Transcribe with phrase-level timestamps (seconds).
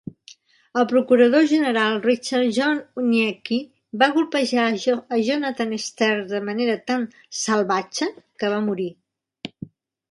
[0.83, 3.59] El procurador general, Richard John Uniacke,
[4.05, 7.09] va colpejar a Jonathan Sterns de manera tan
[7.45, 8.11] "salvatge"
[8.41, 8.93] que va morir.